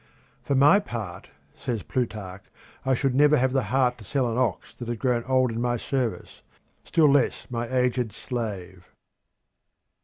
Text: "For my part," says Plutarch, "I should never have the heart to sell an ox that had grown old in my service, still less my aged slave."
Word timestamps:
"For 0.41 0.55
my 0.55 0.79
part," 0.79 1.29
says 1.55 1.83
Plutarch, 1.83 2.41
"I 2.83 2.95
should 2.95 3.13
never 3.13 3.37
have 3.37 3.53
the 3.53 3.65
heart 3.69 3.99
to 3.99 4.03
sell 4.03 4.27
an 4.31 4.35
ox 4.35 4.73
that 4.79 4.87
had 4.87 4.97
grown 4.97 5.23
old 5.25 5.51
in 5.51 5.61
my 5.61 5.77
service, 5.77 6.41
still 6.83 7.07
less 7.07 7.45
my 7.51 7.69
aged 7.71 8.11
slave." 8.11 8.87